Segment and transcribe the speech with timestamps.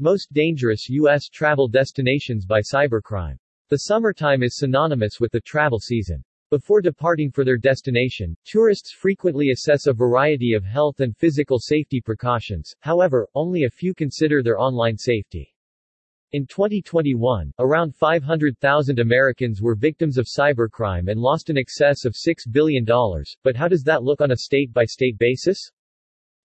[0.00, 1.28] Most dangerous U.S.
[1.28, 3.38] travel destinations by cybercrime.
[3.68, 6.24] The summertime is synonymous with the travel season.
[6.50, 12.00] Before departing for their destination, tourists frequently assess a variety of health and physical safety
[12.00, 15.54] precautions, however, only a few consider their online safety.
[16.32, 22.50] In 2021, around 500,000 Americans were victims of cybercrime and lost in excess of $6
[22.50, 22.84] billion,
[23.44, 25.70] but how does that look on a state-by-state basis?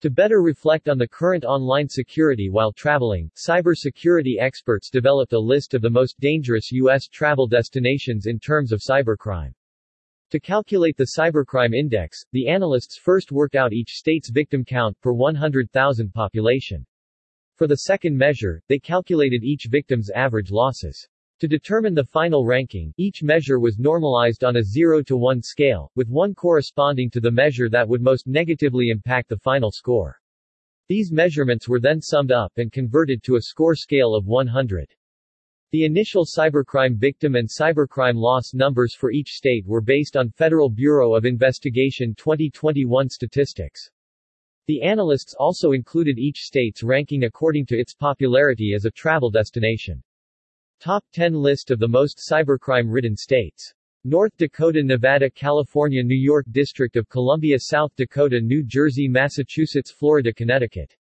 [0.02, 5.74] To better reflect on the current online security while traveling, cybersecurity experts developed a list
[5.74, 7.08] of the most dangerous U.S.
[7.08, 9.56] travel destinations in terms of cybercrime.
[10.30, 15.14] To calculate the cybercrime index, the analysts first worked out each state's victim count per
[15.14, 16.86] 100,000 population.
[17.56, 21.08] For the second measure, they calculated each victim's average losses.
[21.40, 25.92] To determine the final ranking, each measure was normalized on a 0 to 1 scale,
[25.96, 30.20] with 1 corresponding to the measure that would most negatively impact the final score.
[30.88, 34.88] These measurements were then summed up and converted to a score scale of 100.
[35.72, 40.72] The initial cybercrime victim and cybercrime loss numbers for each state were based on Federal
[40.72, 43.92] Bureau of Investigation 2021 statistics.
[44.66, 50.02] The analysts also included each state's ranking according to its popularity as a travel destination.
[50.80, 53.74] Top 10 list of the most cybercrime-ridden states.
[54.04, 60.32] North Dakota, Nevada, California, New York, District of Columbia, South Dakota, New Jersey, Massachusetts, Florida,
[60.32, 60.96] Connecticut.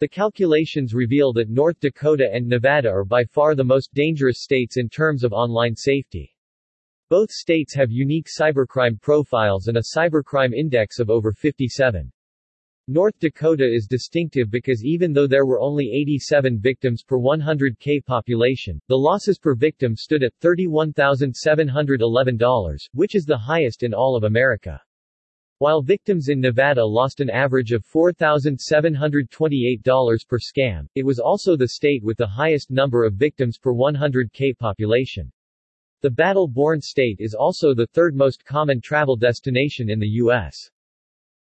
[0.00, 4.76] The calculations reveal that North Dakota and Nevada are by far the most dangerous states
[4.76, 6.34] in terms of online safety.
[7.08, 12.10] Both states have unique cybercrime profiles and a cybercrime index of over 57.
[12.88, 18.80] North Dakota is distinctive because even though there were only 87 victims per 100k population,
[18.86, 24.80] the losses per victim stood at $31,711, which is the highest in all of America.
[25.58, 31.66] While victims in Nevada lost an average of $4,728 per scam, it was also the
[31.66, 35.32] state with the highest number of victims per 100k population.
[36.02, 40.70] The battle-born state is also the third most common travel destination in the U.S.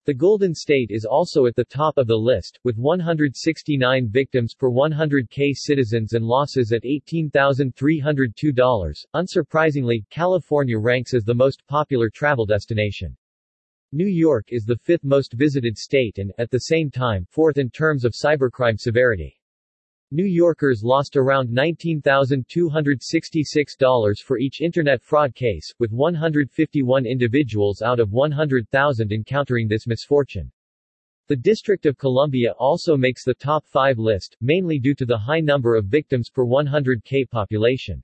[0.06, 4.70] The Golden State is also at the top of the list, with 169 victims per
[4.70, 9.06] 100k citizens and losses at $18,302.
[9.16, 13.18] Unsurprisingly, California ranks as the most popular travel destination.
[13.94, 17.72] New York is the fifth most visited state and, at the same time, fourth in
[17.72, 19.42] terms of cybercrime severity.
[20.16, 28.14] New Yorkers lost around $19,266 for each internet fraud case, with 151 individuals out of
[28.14, 30.50] 100,000 encountering this misfortune.
[31.28, 35.42] The District of Columbia also makes the top 5 list, mainly due to the high
[35.42, 38.02] number of victims per 100k population.